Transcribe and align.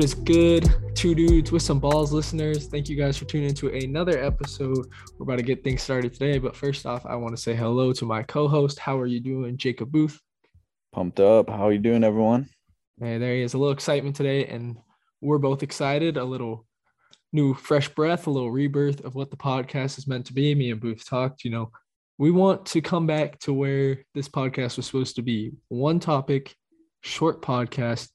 What 0.00 0.04
is 0.06 0.14
good, 0.14 0.66
two 0.94 1.14
dudes 1.14 1.52
with 1.52 1.60
some 1.60 1.78
balls 1.78 2.10
listeners? 2.10 2.68
Thank 2.68 2.88
you 2.88 2.96
guys 2.96 3.18
for 3.18 3.26
tuning 3.26 3.50
into 3.50 3.68
another 3.68 4.18
episode. 4.18 4.86
We're 5.18 5.24
about 5.24 5.36
to 5.36 5.42
get 5.42 5.62
things 5.62 5.82
started 5.82 6.14
today, 6.14 6.38
but 6.38 6.56
first 6.56 6.86
off, 6.86 7.04
I 7.04 7.16
want 7.16 7.36
to 7.36 7.42
say 7.42 7.54
hello 7.54 7.92
to 7.92 8.06
my 8.06 8.22
co-host. 8.22 8.78
How 8.78 8.98
are 8.98 9.06
you 9.06 9.20
doing, 9.20 9.58
Jacob 9.58 9.92
Booth? 9.92 10.18
Pumped 10.90 11.20
up. 11.20 11.50
How 11.50 11.68
are 11.68 11.72
you 11.72 11.78
doing, 11.78 12.02
everyone? 12.02 12.48
Hey, 12.98 13.18
there 13.18 13.34
he 13.34 13.42
is. 13.42 13.52
A 13.52 13.58
little 13.58 13.74
excitement 13.74 14.16
today, 14.16 14.46
and 14.46 14.78
we're 15.20 15.36
both 15.36 15.62
excited. 15.62 16.16
A 16.16 16.24
little 16.24 16.66
new 17.34 17.52
fresh 17.52 17.90
breath, 17.90 18.26
a 18.26 18.30
little 18.30 18.50
rebirth 18.50 19.04
of 19.04 19.14
what 19.14 19.30
the 19.30 19.36
podcast 19.36 19.98
is 19.98 20.06
meant 20.06 20.24
to 20.28 20.32
be. 20.32 20.54
Me 20.54 20.70
and 20.70 20.80
Booth 20.80 21.06
talked, 21.06 21.44
you 21.44 21.50
know, 21.50 21.70
we 22.16 22.30
want 22.30 22.64
to 22.64 22.80
come 22.80 23.06
back 23.06 23.38
to 23.40 23.52
where 23.52 23.98
this 24.14 24.30
podcast 24.30 24.78
was 24.78 24.86
supposed 24.86 25.16
to 25.16 25.22
be 25.22 25.52
one 25.68 26.00
topic, 26.00 26.56
short 27.02 27.42
podcast, 27.42 28.08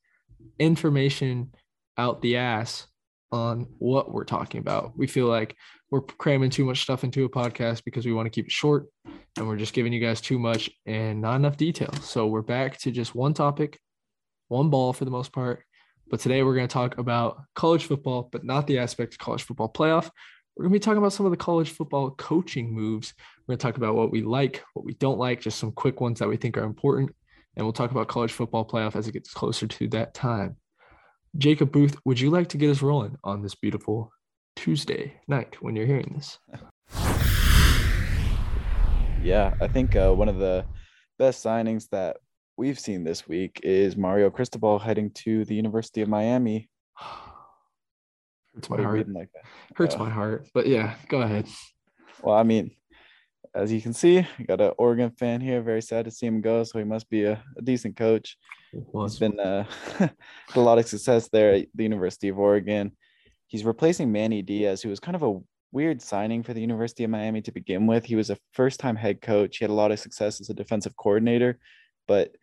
information 0.58 1.52
out 1.98 2.22
the 2.22 2.38
ass 2.38 2.88
on 3.31 3.67
what 3.80 4.12
we're 4.12 4.23
talking 4.23 4.59
about. 4.59 4.98
We 4.98 5.08
feel 5.08 5.27
like 5.27 5.55
we're 5.91 6.02
cramming 6.02 6.49
too 6.49 6.66
much 6.66 6.81
stuff 6.81 7.04
into 7.04 7.26
a 7.26 7.30
podcast 7.30 7.84
because 7.84 8.05
we 8.05 8.13
want 8.13 8.26
to 8.26 8.30
keep 8.30 8.45
it 8.45 8.52
short 8.52 8.88
and 9.38 9.48
we're 9.48 9.58
just 9.58 9.73
giving 9.73 9.94
you 9.94 9.99
guys 9.99 10.21
too 10.21 10.40
much 10.40 10.70
and 10.85 11.21
not 11.21 11.35
enough 11.35 11.58
detail. 11.58 11.94
So 12.02 12.27
we're 12.27 12.41
back 12.41 12.77
to 12.80 12.91
just 12.91 13.16
one 13.16 13.34
topic, 13.34 13.80
one 14.48 14.70
ball 14.70 14.94
for 14.94 15.05
the 15.05 15.12
most 15.12 15.31
part. 15.31 15.63
But 16.09 16.20
today 16.20 16.44
we're 16.44 16.55
going 16.55 16.68
to 16.68 16.73
talk 16.73 16.98
about 16.98 17.41
college 17.55 17.85
football, 17.85 18.30
but 18.32 18.43
not 18.43 18.68
the 18.68 18.77
aspect 18.77 19.13
of 19.13 19.20
college 19.20 19.43
football 19.43 19.71
playoff. 19.71 20.09
We're 20.55 20.63
going 20.63 20.73
to 20.73 20.80
be 20.80 20.84
talking 20.84 20.99
about 20.99 21.13
some 21.13 21.26
of 21.26 21.32
the 21.32 21.38
college 21.38 21.71
football 21.71 22.12
coaching 22.12 22.73
moves. 22.73 23.13
We're 23.40 23.54
going 23.54 23.57
to 23.59 23.63
talk 23.63 23.77
about 23.77 23.96
what 23.96 24.12
we 24.12 24.21
like, 24.21 24.63
what 24.73 24.85
we 24.85 24.93
don't 24.93 25.18
like, 25.18 25.41
just 25.41 25.59
some 25.59 25.71
quick 25.71 25.99
ones 25.99 26.20
that 26.20 26.30
we 26.30 26.38
think 26.38 26.57
are 26.57 26.63
important. 26.63 27.13
And 27.57 27.66
we'll 27.66 27.73
talk 27.73 27.91
about 27.91 28.07
college 28.07 28.32
football 28.32 28.66
playoff 28.66 28.96
as 28.96 29.07
it 29.07 29.13
gets 29.13 29.34
closer 29.34 29.68
to 29.68 29.88
that 29.90 30.13
time. 30.13 30.57
Jacob 31.38 31.72
Booth, 31.72 31.98
would 32.05 32.20
you 32.20 32.30
like 32.30 32.48
to 32.50 32.58
get 32.58 32.70
us 32.70 32.82
rolling 32.82 33.18
on 33.24 33.41
this 33.41 33.55
beautiful 33.55 34.12
Tuesday 34.55 35.14
night 35.28 35.62
when 35.62 35.76
you're 35.76 35.86
hearing 35.86 36.14
this? 36.16 36.40
Yeah, 39.24 39.55
I 39.60 39.68
think 39.68 39.96
uh, 39.96 40.14
one 40.14 40.30
of 40.30 40.38
the 40.38 40.66
best 41.18 41.44
signings 41.44 41.90
that 41.90 42.18
we've 42.58 42.77
seen 42.77 43.04
this 43.04 43.27
week 43.27 43.60
is 43.64 43.98
Mario 43.98 44.30
Cristobal 44.30 44.77
heading 44.77 45.10
to 45.26 45.44
the 45.46 45.55
University 45.55 46.02
of 46.02 46.10
Miami. 46.10 46.70
Hurts 48.54 48.70
my 48.70 48.84
heart. 48.84 49.10
Like 49.10 49.30
that? 49.34 49.44
Hurts 49.76 49.96
Uh, 49.96 49.98
my 49.98 50.12
heart. 50.12 50.48
But 50.54 50.68
yeah, 50.68 50.94
go 51.10 51.24
ahead. 51.24 51.48
Well, 52.22 52.36
I 52.36 52.44
mean, 52.44 52.70
as 53.56 53.72
you 53.72 53.82
can 53.82 53.94
see, 53.94 54.26
we 54.38 54.46
got 54.46 54.60
an 54.60 54.74
Oregon 54.78 55.12
fan 55.12 55.40
here. 55.40 55.62
Very 55.62 55.82
sad 55.82 56.06
to 56.06 56.12
see 56.12 56.26
him 56.26 56.42
go. 56.42 56.64
So 56.64 56.78
he 56.78 56.84
must 56.84 57.10
be 57.10 57.24
a, 57.24 57.42
a 57.58 57.62
decent 57.62 57.96
coach. 57.96 58.38
He's 58.72 59.20
been 59.20 59.40
uh, 59.40 59.66
a 60.56 60.60
lot 60.60 60.78
of 60.78 60.88
success 60.88 61.30
there 61.30 61.54
at 61.54 61.68
the 61.74 61.84
University 61.84 62.28
of 62.28 62.38
Oregon. 62.38 62.92
He's 63.48 63.64
replacing 63.64 64.12
Manny 64.12 64.42
Diaz, 64.42 64.81
who 64.81 64.90
was 64.90 65.00
kind 65.00 65.16
of 65.16 65.24
a 65.24 65.40
weird 65.72 66.02
signing 66.02 66.44
for 66.44 66.53
the 66.53 66.59
University 66.59 67.06
of 67.06 67.09
Miami 67.09 67.42
to 67.44 67.52
begin 67.52 67.88
with. 67.88 68.03
He 68.03 68.16
was 68.16 68.30
a 68.30 68.38
first-time 68.52 68.98
head 68.98 69.22
coach. 69.22 69.58
He 69.58 69.64
had 69.64 69.72
a 69.72 69.74
lot 69.74 69.92
of 69.92 70.00
success 70.00 70.42
as 70.42 70.50
a 70.50 70.53
defensive 70.53 70.96
coordinator, 70.98 71.58
but 72.08 72.36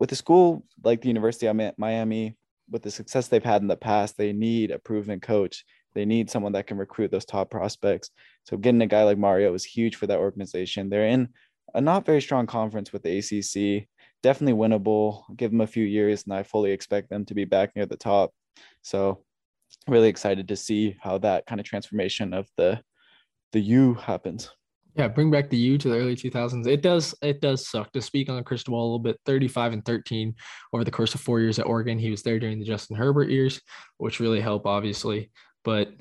with 0.00 0.10
a 0.12 0.16
school 0.16 0.64
like 0.82 1.02
the 1.02 1.08
University 1.08 1.46
of 1.46 1.56
Miami, 1.78 2.36
with 2.70 2.82
the 2.82 2.90
success 2.90 3.28
they've 3.28 3.44
had 3.44 3.62
in 3.62 3.68
the 3.68 3.76
past, 3.76 4.16
they 4.16 4.32
need 4.32 4.70
a 4.70 4.78
proven 4.78 5.20
coach. 5.20 5.64
They 5.96 6.04
need 6.04 6.30
someone 6.30 6.52
that 6.52 6.68
can 6.68 6.78
recruit 6.78 7.10
those 7.10 7.24
top 7.24 7.50
prospects. 7.50 8.10
So 8.44 8.56
getting 8.56 8.82
a 8.82 8.86
guy 8.86 9.02
like 9.02 9.18
Mario 9.18 9.52
is 9.54 9.64
huge 9.64 9.96
for 9.96 10.06
that 10.06 10.20
organization. 10.20 10.88
They're 10.88 11.08
in 11.08 11.30
a 11.74 11.80
not 11.80 12.06
very 12.06 12.22
strong 12.22 12.46
conference 12.46 12.92
with 12.92 13.02
the 13.02 13.18
ACC 13.18 13.88
definitely 14.26 14.58
winnable. 14.58 15.22
Give 15.36 15.52
them 15.52 15.60
a 15.60 15.66
few 15.66 15.84
years, 15.84 16.24
and 16.24 16.34
I 16.34 16.42
fully 16.42 16.72
expect 16.72 17.10
them 17.10 17.24
to 17.26 17.34
be 17.34 17.44
back 17.44 17.76
near 17.76 17.86
the 17.86 17.96
top. 17.96 18.32
So, 18.82 19.22
really 19.86 20.08
excited 20.08 20.48
to 20.48 20.56
see 20.56 20.96
how 21.00 21.18
that 21.18 21.46
kind 21.46 21.60
of 21.60 21.66
transformation 21.66 22.34
of 22.34 22.48
the 22.56 22.80
the 23.52 23.60
U 23.60 23.94
happens. 23.94 24.50
Yeah, 24.96 25.08
bring 25.08 25.30
back 25.30 25.50
the 25.50 25.58
U 25.58 25.78
to 25.78 25.88
the 25.88 25.96
early 25.96 26.16
2000s. 26.16 26.66
It 26.66 26.82
does 26.82 27.14
it 27.22 27.40
does 27.40 27.68
suck 27.68 27.92
to 27.92 28.02
speak 28.02 28.28
on 28.28 28.42
Cristobal 28.42 28.80
a 28.80 28.82
little 28.82 28.98
bit. 28.98 29.20
35 29.26 29.74
and 29.74 29.84
13 29.84 30.34
over 30.72 30.82
the 30.82 30.90
course 30.90 31.14
of 31.14 31.20
four 31.20 31.38
years 31.38 31.58
at 31.58 31.66
Oregon. 31.66 31.98
He 31.98 32.10
was 32.10 32.22
there 32.22 32.40
during 32.40 32.58
the 32.58 32.64
Justin 32.64 32.96
Herbert 32.96 33.30
years, 33.30 33.60
which 33.98 34.18
really 34.18 34.40
helped, 34.40 34.66
obviously. 34.66 35.30
But 35.66 35.92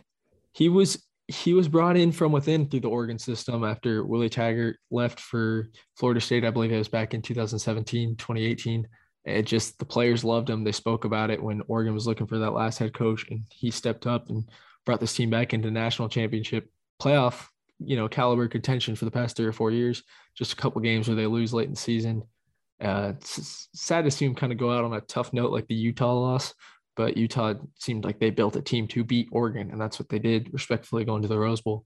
he 0.53 0.69
was 0.69 1.03
he 1.27 1.55
was 1.55 1.67
brought 1.67 1.97
in 1.97 2.11
from 2.11 2.31
within 2.31 2.69
through 2.69 2.81
the 2.81 2.87
Oregon 2.87 3.17
system 3.17 3.63
after 3.63 4.05
Willie 4.05 4.29
Taggart 4.29 4.77
left 4.91 5.19
for 5.19 5.69
Florida 5.97 6.21
State. 6.21 6.45
I 6.45 6.51
believe 6.51 6.71
it 6.71 6.77
was 6.77 6.87
back 6.87 7.15
in 7.15 7.23
2017, 7.23 8.15
2018. 8.15 8.87
It 9.25 9.41
just 9.41 9.79
the 9.79 9.85
players 9.85 10.23
loved 10.23 10.51
him. 10.51 10.63
They 10.63 10.71
spoke 10.71 11.03
about 11.03 11.31
it 11.31 11.41
when 11.41 11.63
Oregon 11.67 11.95
was 11.95 12.05
looking 12.05 12.27
for 12.27 12.37
that 12.37 12.51
last 12.51 12.77
head 12.77 12.93
coach, 12.93 13.25
and 13.31 13.41
he 13.49 13.71
stepped 13.71 14.05
up 14.05 14.29
and 14.29 14.47
brought 14.85 14.99
this 14.99 15.15
team 15.15 15.31
back 15.31 15.51
into 15.51 15.71
national 15.71 16.09
championship 16.09 16.69
playoff, 17.01 17.47
you 17.79 17.95
know, 17.95 18.07
caliber 18.07 18.47
contention 18.47 18.95
for 18.95 19.05
the 19.05 19.11
past 19.11 19.35
three 19.35 19.47
or 19.47 19.51
four 19.51 19.71
years. 19.71 20.03
Just 20.37 20.53
a 20.53 20.57
couple 20.57 20.79
games 20.79 21.07
where 21.07 21.15
they 21.15 21.25
lose 21.25 21.55
late 21.55 21.65
in 21.65 21.73
the 21.73 21.79
season. 21.79 22.21
Uh, 22.79 23.13
sad 23.19 24.05
to 24.05 24.11
see 24.11 24.25
him 24.25 24.35
kind 24.35 24.51
of 24.51 24.59
go 24.59 24.71
out 24.71 24.85
on 24.85 24.93
a 24.93 25.01
tough 25.01 25.33
note 25.33 25.51
like 25.51 25.65
the 25.65 25.73
Utah 25.73 26.13
loss, 26.13 26.53
but 26.95 27.17
Utah 27.17 27.55
seemed 27.79 28.05
like 28.05 28.19
they 28.19 28.29
built 28.29 28.55
a 28.55 28.61
team 28.61 28.87
to 28.89 29.03
beat 29.03 29.29
Oregon, 29.31 29.71
and 29.71 29.79
that's 29.79 29.99
what 29.99 30.09
they 30.09 30.19
did, 30.19 30.53
respectfully 30.53 31.05
going 31.05 31.21
to 31.21 31.27
the 31.27 31.39
Rose 31.39 31.61
Bowl. 31.61 31.85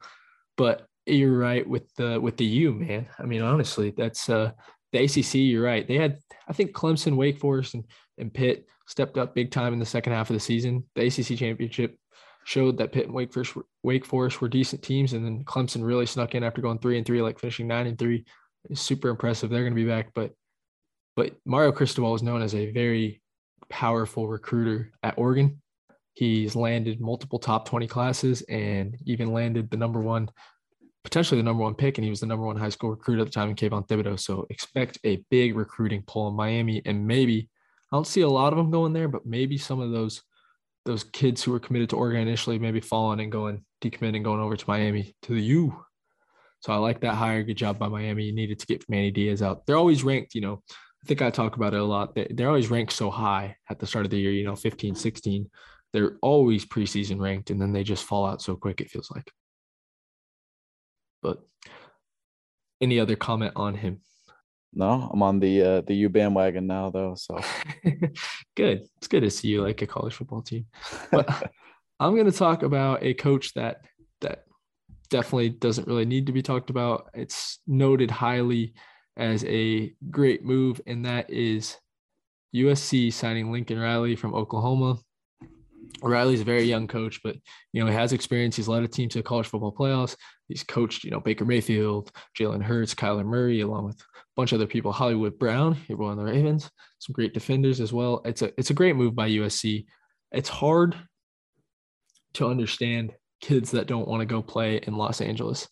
But 0.57 0.85
you're 1.05 1.37
right 1.37 1.67
with 1.67 1.93
the 1.95 2.19
with 2.19 2.37
the 2.37 2.45
U, 2.45 2.73
man. 2.73 3.07
I 3.17 3.23
mean, 3.23 3.41
honestly, 3.41 3.91
that's 3.91 4.29
uh 4.29 4.51
the 4.91 5.03
ACC. 5.03 5.35
You're 5.35 5.63
right. 5.63 5.87
They 5.87 5.97
had, 5.97 6.17
I 6.47 6.53
think, 6.53 6.73
Clemson, 6.73 7.15
Wake 7.15 7.39
Forest, 7.39 7.75
and 7.75 7.83
and 8.17 8.33
Pitt 8.33 8.67
stepped 8.87 9.17
up 9.17 9.35
big 9.35 9.51
time 9.51 9.73
in 9.73 9.79
the 9.79 9.85
second 9.85 10.13
half 10.13 10.29
of 10.29 10.33
the 10.33 10.39
season. 10.39 10.83
The 10.95 11.07
ACC 11.07 11.37
championship 11.37 11.97
showed 12.43 12.77
that 12.77 12.91
Pitt 12.91 13.05
and 13.05 13.13
Wake 13.13 13.31
Forest, 13.31 13.57
Wake 13.83 14.05
Forest 14.05 14.41
were 14.41 14.49
decent 14.49 14.81
teams, 14.81 15.13
and 15.13 15.25
then 15.25 15.43
Clemson 15.43 15.83
really 15.83 16.05
snuck 16.05 16.35
in 16.35 16.43
after 16.43 16.61
going 16.61 16.79
three 16.79 16.97
and 16.97 17.05
three, 17.05 17.21
like 17.21 17.39
finishing 17.39 17.67
nine 17.67 17.87
and 17.87 17.97
three. 17.97 18.25
It's 18.69 18.81
super 18.81 19.09
impressive. 19.09 19.49
They're 19.49 19.63
going 19.63 19.75
to 19.75 19.81
be 19.81 19.87
back, 19.87 20.11
but 20.13 20.31
but 21.15 21.35
Mario 21.45 21.71
Cristobal 21.71 22.15
is 22.15 22.23
known 22.23 22.41
as 22.41 22.55
a 22.55 22.71
very 22.71 23.21
powerful 23.69 24.27
recruiter 24.27 24.91
at 25.03 25.17
Oregon. 25.17 25.61
He's 26.13 26.55
landed 26.55 26.99
multiple 26.99 27.39
top 27.39 27.67
20 27.67 27.87
classes 27.87 28.41
and 28.43 28.97
even 29.05 29.31
landed 29.31 29.69
the 29.69 29.77
number 29.77 30.01
one, 30.01 30.29
potentially 31.03 31.39
the 31.39 31.45
number 31.45 31.63
one 31.63 31.75
pick. 31.75 31.97
And 31.97 32.03
he 32.03 32.09
was 32.09 32.19
the 32.19 32.25
number 32.25 32.45
one 32.45 32.57
high 32.57 32.69
school 32.69 32.89
recruit 32.89 33.19
at 33.19 33.25
the 33.25 33.31
time 33.31 33.49
in 33.49 33.55
Kayvon 33.55 33.87
Thibodeaux. 33.87 34.19
So 34.19 34.45
expect 34.49 34.99
a 35.05 35.23
big 35.29 35.55
recruiting 35.55 36.03
pull 36.05 36.27
in 36.27 36.35
Miami. 36.35 36.81
And 36.85 37.07
maybe 37.07 37.49
I 37.91 37.95
don't 37.95 38.07
see 38.07 38.21
a 38.21 38.29
lot 38.29 38.53
of 38.53 38.57
them 38.57 38.71
going 38.71 38.93
there, 38.93 39.07
but 39.07 39.25
maybe 39.25 39.57
some 39.57 39.79
of 39.79 39.91
those 39.91 40.21
those 40.85 41.03
kids 41.03 41.43
who 41.43 41.51
were 41.51 41.59
committed 41.59 41.89
to 41.89 41.97
Oregon 41.97 42.21
initially 42.21 42.57
maybe 42.57 42.79
falling 42.79 43.19
and 43.19 43.31
going 43.31 43.63
decommitting 43.81 44.23
going 44.23 44.39
over 44.39 44.55
to 44.55 44.65
Miami 44.67 45.13
to 45.23 45.33
the 45.33 45.41
U. 45.41 45.85
So 46.61 46.73
I 46.73 46.77
like 46.77 47.01
that 47.01 47.15
hire. 47.15 47.43
Good 47.43 47.57
job 47.57 47.79
by 47.79 47.87
Miami. 47.87 48.25
You 48.25 48.33
needed 48.33 48.59
to 48.59 48.65
get 48.65 48.89
Manny 48.89 49.11
Diaz 49.11 49.41
out. 49.41 49.65
They're 49.65 49.77
always 49.77 50.03
ranked, 50.03 50.35
you 50.35 50.41
know, 50.41 50.63
I 51.03 51.07
think 51.07 51.21
I 51.21 51.29
talk 51.29 51.55
about 51.55 51.73
it 51.73 51.79
a 51.79 51.83
lot. 51.83 52.15
They, 52.15 52.27
they're 52.29 52.47
always 52.47 52.69
ranked 52.69 52.93
so 52.93 53.09
high 53.09 53.55
at 53.69 53.79
the 53.79 53.87
start 53.87 54.05
of 54.05 54.11
the 54.11 54.19
year, 54.19 54.31
you 54.31 54.43
know, 54.43 54.55
15, 54.55 54.95
16. 54.95 55.49
They're 55.93 56.17
always 56.21 56.65
preseason 56.65 57.19
ranked 57.19 57.49
and 57.49 57.61
then 57.61 57.71
they 57.71 57.83
just 57.83 58.03
fall 58.03 58.25
out 58.25 58.41
so 58.41 58.55
quick, 58.55 58.81
it 58.81 58.91
feels 58.91 59.09
like. 59.09 59.31
But 61.21 61.39
any 62.81 62.99
other 62.99 63.15
comment 63.15 63.53
on 63.55 63.75
him? 63.75 64.01
No, 64.73 65.09
I'm 65.11 65.23
on 65.23 65.39
the 65.39 65.61
uh, 65.61 65.81
the 65.81 65.95
U 65.95 66.09
bandwagon 66.09 66.67
now 66.67 66.91
though. 66.91 67.15
So 67.15 67.39
good. 68.55 68.87
It's 68.97 69.07
good 69.07 69.21
to 69.21 69.31
see 69.31 69.47
you 69.47 69.63
like 69.63 69.81
a 69.81 69.87
college 69.87 70.13
football 70.13 70.43
team. 70.43 70.67
But 71.11 71.27
I'm 71.99 72.13
going 72.13 72.31
to 72.31 72.37
talk 72.37 72.61
about 72.61 73.03
a 73.03 73.15
coach 73.15 73.53
that 73.55 73.81
that 74.21 74.43
definitely 75.09 75.49
doesn't 75.49 75.87
really 75.87 76.05
need 76.05 76.27
to 76.27 76.31
be 76.31 76.43
talked 76.43 76.69
about. 76.69 77.09
It's 77.13 77.59
noted 77.65 78.11
highly 78.11 78.73
as 79.19 79.43
a 79.45 79.93
great 80.09 80.43
move, 80.43 80.81
and 80.87 81.05
that 81.05 81.29
is 81.29 81.77
USC 82.55 83.13
signing 83.13 83.51
Lincoln 83.51 83.77
Riley 83.77 84.15
from 84.15 84.33
Oklahoma. 84.33 84.97
Riley's 86.01 86.41
a 86.41 86.45
very 86.45 86.63
young 86.63 86.87
coach, 86.87 87.19
but 87.21 87.35
you 87.73 87.83
know 87.83 87.89
he 87.89 87.95
has 87.95 88.13
experience. 88.13 88.55
He's 88.55 88.69
led 88.69 88.83
a 88.83 88.87
team 88.87 89.09
to 89.09 89.19
the 89.19 89.23
college 89.23 89.47
football 89.47 89.75
playoffs. 89.75 90.15
He's 90.47 90.63
coached, 90.63 91.03
you 91.03 91.11
know, 91.11 91.19
Baker 91.19 91.45
Mayfield, 91.45 92.11
Jalen 92.39 92.63
Hurts, 92.63 92.95
Kyler 92.95 93.25
Murray, 93.25 93.61
along 93.61 93.85
with 93.85 93.99
a 93.99 94.03
bunch 94.35 94.53
of 94.53 94.59
other 94.59 94.67
people. 94.67 94.93
Hollywood 94.93 95.37
Brown, 95.37 95.73
here 95.73 96.01
on 96.01 96.17
the 96.17 96.23
Ravens, 96.23 96.69
some 96.99 97.13
great 97.13 97.33
defenders 97.33 97.81
as 97.81 97.91
well. 97.91 98.21
It's 98.23 98.41
a 98.41 98.53
it's 98.57 98.69
a 98.69 98.75
great 98.75 98.95
move 98.95 99.15
by 99.15 99.29
USC. 99.29 99.85
It's 100.31 100.49
hard 100.49 100.95
to 102.35 102.47
understand 102.47 103.13
kids 103.41 103.71
that 103.71 103.87
don't 103.87 104.07
want 104.07 104.21
to 104.21 104.25
go 104.25 104.41
play 104.41 104.77
in 104.77 104.95
Los 104.95 105.19
Angeles, 105.19 105.67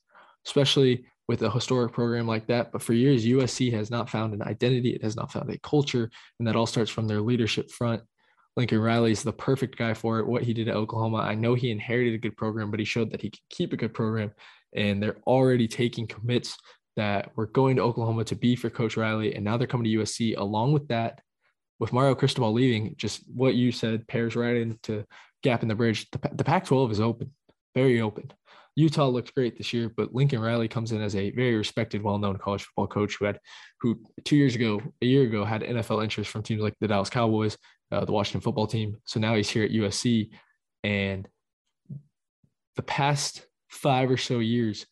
especially 0.45 1.05
with 1.27 1.41
a 1.41 1.51
historic 1.51 1.91
program 1.91 2.27
like 2.27 2.47
that. 2.47 2.71
But 2.71 2.81
for 2.81 2.93
years, 2.93 3.25
USC 3.25 3.71
has 3.73 3.91
not 3.91 4.09
found 4.09 4.33
an 4.33 4.41
identity. 4.41 4.91
It 4.91 5.03
has 5.03 5.15
not 5.15 5.31
found 5.31 5.49
a 5.49 5.59
culture, 5.59 6.09
and 6.39 6.47
that 6.47 6.55
all 6.55 6.65
starts 6.65 6.91
from 6.91 7.07
their 7.07 7.21
leadership 7.21 7.69
front. 7.69 8.01
Lincoln 8.55 8.79
Riley 8.79 9.11
is 9.11 9.23
the 9.23 9.33
perfect 9.33 9.77
guy 9.77 9.93
for 9.93 10.19
it. 10.19 10.27
What 10.27 10.43
he 10.43 10.53
did 10.53 10.67
at 10.67 10.75
Oklahoma, 10.75 11.17
I 11.17 11.35
know 11.35 11.53
he 11.53 11.69
inherited 11.69 12.15
a 12.15 12.17
good 12.17 12.35
program, 12.37 12.71
but 12.71 12.79
he 12.79 12.85
showed 12.85 13.11
that 13.11 13.21
he 13.21 13.29
could 13.29 13.41
keep 13.49 13.71
a 13.71 13.77
good 13.77 13.93
program. 13.93 14.31
And 14.75 15.01
they're 15.01 15.19
already 15.27 15.67
taking 15.67 16.07
commits 16.07 16.57
that 16.95 17.31
were 17.35 17.45
going 17.45 17.75
to 17.75 17.83
Oklahoma 17.83 18.23
to 18.25 18.35
be 18.35 18.55
for 18.55 18.69
Coach 18.69 18.97
Riley, 18.97 19.35
and 19.35 19.45
now 19.45 19.57
they're 19.57 19.67
coming 19.67 19.85
to 19.85 19.99
USC. 19.99 20.35
Along 20.37 20.71
with 20.71 20.87
that, 20.87 21.21
with 21.79 21.93
Mario 21.93 22.15
Cristobal 22.15 22.53
leaving, 22.53 22.95
just 22.97 23.21
what 23.33 23.53
you 23.53 23.71
said 23.71 24.07
pairs 24.07 24.35
right 24.35 24.57
into 24.57 25.05
gap 25.43 25.61
in 25.61 25.67
the 25.67 25.75
bridge. 25.75 26.09
The, 26.11 26.19
the 26.33 26.43
Pac 26.43 26.65
12 26.65 26.91
is 26.91 26.99
open, 26.99 27.31
very 27.75 28.01
open. 28.01 28.31
Utah 28.77 29.07
looked 29.07 29.33
great 29.33 29.57
this 29.57 29.73
year, 29.73 29.91
but 29.97 30.13
Lincoln 30.13 30.39
Riley 30.39 30.67
comes 30.67 30.91
in 30.91 31.01
as 31.01 31.15
a 31.15 31.31
very 31.31 31.55
respected, 31.55 32.03
well-known 32.03 32.37
college 32.37 32.61
football 32.61 32.85
coach 32.85 33.15
who 33.15 33.25
had, 33.25 33.39
who 33.81 33.99
two 34.23 34.35
years 34.35 34.53
ago, 34.53 34.79
a 35.01 35.05
year 35.05 35.23
ago, 35.23 35.43
had 35.43 35.63
NFL 35.63 36.03
interest 36.03 36.29
from 36.29 36.43
teams 36.43 36.61
like 36.61 36.75
the 36.79 36.87
Dallas 36.87 37.09
Cowboys, 37.09 37.57
uh, 37.91 38.05
the 38.05 38.11
Washington 38.11 38.41
football 38.41 38.67
team. 38.67 38.97
So 39.05 39.19
now 39.19 39.33
he's 39.33 39.49
here 39.49 39.63
at 39.63 39.71
USC, 39.71 40.29
and 40.83 41.27
the 42.75 42.83
past 42.83 43.47
five 43.67 44.11
or 44.11 44.17
so 44.17 44.37
years, 44.37 44.85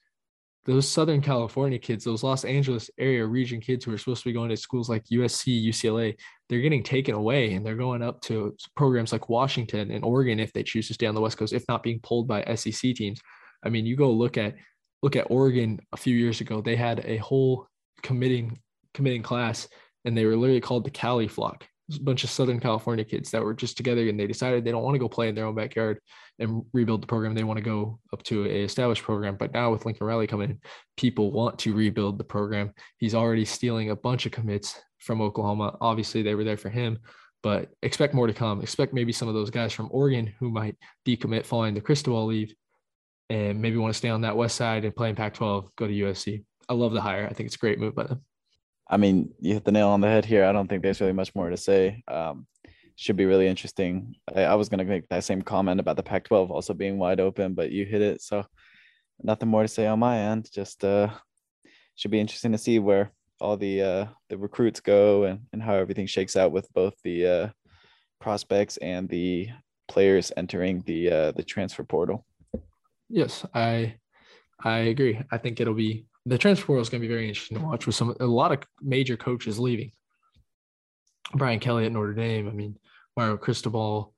those 0.66 0.90
Southern 0.90 1.22
California 1.22 1.78
kids, 1.78 2.04
those 2.04 2.24
Los 2.24 2.44
Angeles 2.44 2.90
area 2.98 3.24
region 3.24 3.62
kids 3.62 3.86
who 3.86 3.94
are 3.94 4.00
supposed 4.00 4.24
to 4.24 4.30
be 4.30 4.34
going 4.34 4.50
to 4.50 4.58
schools 4.58 4.90
like 4.90 5.06
USC, 5.14 5.64
UCLA, 5.64 6.18
they're 6.50 6.62
getting 6.62 6.82
taken 6.82 7.14
away 7.14 7.54
and 7.54 7.64
they're 7.64 7.76
going 7.76 8.02
up 8.02 8.20
to 8.22 8.56
programs 8.76 9.12
like 9.12 9.30
Washington 9.30 9.92
and 9.92 10.04
Oregon 10.04 10.40
if 10.40 10.52
they 10.54 10.64
choose 10.64 10.88
to 10.88 10.96
stay 10.96 11.06
on 11.06 11.14
the 11.14 11.22
West 11.22 11.38
Coast, 11.38 11.54
if 11.54 11.64
not 11.70 11.84
being 11.84 12.00
pulled 12.00 12.28
by 12.28 12.44
SEC 12.56 12.96
teams. 12.96 13.22
I 13.66 13.70
mean, 13.70 13.86
you 13.86 13.96
go 13.96 14.12
look 14.12 14.38
at 14.38 14.56
look 15.02 15.16
at 15.16 15.30
Oregon 15.30 15.80
a 15.92 15.98
few 15.98 16.16
years 16.16 16.42
ago. 16.42 16.62
They 16.62 16.76
had 16.76 17.04
a 17.06 17.18
whole 17.18 17.68
committing 18.04 18.60
committing 18.94 19.24
class, 19.24 19.68
and 20.06 20.18
they 20.18 20.26
were 20.26 20.36
literally 20.36 20.62
called 20.62 20.86
the 20.86 20.92
Cali 20.92 21.28
Flock 21.28 21.66
a 21.94 22.00
bunch 22.00 22.24
of 22.24 22.30
Southern 22.30 22.60
California 22.60 23.06
kids 23.06 23.32
that 23.32 23.44
were 23.44 23.54
just 23.54 23.78
together 23.78 24.08
and 24.10 24.20
they 24.20 24.28
decided 24.28 24.64
they 24.64 24.72
don't 24.72 24.84
want 24.84 24.96
to 24.96 25.00
go 25.00 25.08
play 25.08 25.30
in 25.30 25.36
their 25.36 25.46
own 25.46 25.56
backyard 25.56 26.00
and 26.40 26.64
rebuild 26.74 27.02
the 27.02 27.08
program. 27.08 27.36
They 27.36 27.44
want 27.44 27.58
to 27.58 27.64
go 27.64 28.00
up 28.12 28.24
to 28.24 28.46
a 28.46 28.64
established 28.64 29.04
program. 29.04 29.36
But 29.38 29.54
now 29.54 29.72
with 29.72 29.86
Lincoln 29.86 30.08
Riley 30.08 30.28
coming 30.28 30.52
in, 30.52 30.60
people 30.98 31.32
want 31.32 31.60
to 31.60 31.76
rebuild 31.76 32.18
the 32.18 32.24
program. 32.24 32.74
He's 32.98 33.16
already 33.16 33.46
stealing 33.46 33.92
a 33.92 33.96
bunch 33.96 34.26
of 34.26 34.32
commits 34.32 34.80
from 35.00 35.22
Oklahoma. 35.22 35.78
Obviously, 35.80 36.24
they 36.24 36.36
were 36.36 36.44
there 36.44 36.58
for 36.58 36.70
him, 36.70 36.98
but 37.44 37.70
expect 37.84 38.16
more 38.16 38.28
to 38.28 38.34
come. 38.34 38.62
Expect 38.62 38.94
maybe 38.94 39.12
some 39.12 39.28
of 39.28 39.36
those 39.36 39.52
guys 39.52 39.72
from 39.72 39.90
Oregon 39.92 40.34
who 40.40 40.50
might 40.50 40.76
decommit 41.06 41.46
following 41.46 41.76
the 41.76 41.82
Cristobal 41.82 42.26
leave 42.26 42.54
and 43.30 43.62
maybe 43.62 43.77
want 43.77 43.94
to 43.94 43.98
stay 43.98 44.10
on 44.10 44.22
that 44.22 44.38
west 44.38 44.56
side 44.56 44.86
and 44.86 44.95
play 44.95 45.10
in 45.10 45.16
Pac-12, 45.16 45.69
go 45.75 45.88
to 45.88 45.94
USC. 45.94 46.44
I 46.69 46.74
love 46.74 46.94
the 46.94 47.01
hire. 47.01 47.27
I 47.30 47.33
think 47.33 47.48
it's 47.48 47.56
a 47.56 47.60
great 47.60 47.80
move 47.80 47.95
by 47.95 48.04
them. 48.04 48.22
I 48.88 48.98
mean, 48.98 49.33
you 49.39 49.54
hit 49.54 49.66
the 49.66 49.72
nail 49.72 49.89
on 49.89 50.01
the 50.01 50.07
head 50.07 50.25
here. 50.25 50.45
I 50.45 50.51
don't 50.51 50.68
think 50.68 50.83
there's 50.83 51.01
really 51.01 51.13
much 51.13 51.33
more 51.33 51.50
to 51.50 51.57
say. 51.57 52.04
Um, 52.07 52.45
should 52.95 53.18
be 53.18 53.25
really 53.25 53.48
interesting. 53.48 54.16
I, 54.33 54.44
I 54.44 54.56
was 54.56 54.69
going 54.69 54.80
to 54.80 54.86
make 54.86 55.07
that 55.10 55.24
same 55.24 55.42
comment 55.42 55.80
about 55.80 55.98
the 55.98 56.04
Pac 56.04 56.25
12 56.25 56.51
also 56.51 56.74
being 56.74 56.98
wide 56.98 57.19
open, 57.19 57.54
but 57.54 57.72
you 57.72 57.86
hit 57.86 58.01
it. 58.01 58.22
So, 58.22 58.45
nothing 59.22 59.50
more 59.50 59.63
to 59.63 59.68
say 59.68 59.88
on 59.88 60.00
my 60.00 60.18
end. 60.18 60.50
Just 60.54 60.83
uh, 60.83 61.10
should 61.95 62.12
be 62.12 62.19
interesting 62.19 62.51
to 62.51 62.57
see 62.57 62.80
where 62.80 63.12
all 63.42 63.57
the 63.57 63.81
uh, 63.81 64.06
the 64.30 64.38
recruits 64.38 64.80
go 64.80 65.24
and, 65.24 65.42
and 65.51 65.62
how 65.62 65.74
everything 65.74 66.07
shakes 66.07 66.36
out 66.36 66.51
with 66.51 66.72
both 66.74 66.94
the 67.04 67.25
uh, 67.25 67.50
prospects 68.22 68.77
and 68.77 69.10
the 69.10 69.50
players 69.88 70.31
entering 70.38 70.81
the 70.86 71.12
uh, 71.12 71.31
the 71.31 71.44
transfer 71.44 71.83
portal. 71.83 72.25
Yes, 73.10 73.46
I 73.54 73.96
I 74.63 74.78
agree. 74.80 75.22
I 75.31 75.38
think 75.38 75.60
it'll 75.60 75.74
be 75.74 76.06
the 76.25 76.38
transfer 76.38 76.66
portal 76.66 76.81
is 76.81 76.90
going 76.90 77.02
to 77.02 77.07
be 77.07 77.13
very 77.13 77.28
interesting 77.28 77.57
to 77.57 77.63
watch 77.63 77.86
with 77.86 77.96
some 77.96 78.16
a 78.19 78.25
lot 78.25 78.52
of 78.52 78.60
major 78.81 79.16
coaches 79.18 79.60
leaving. 79.60 79.92
Brian 81.34 81.60
Kelly 81.60 81.86
at 81.86 81.92
Notre 81.92 82.13
Dame. 82.13 82.48
I 82.48 82.52
mean, 82.52 82.78
Mario 83.18 83.38
Cristobal, 83.38 84.13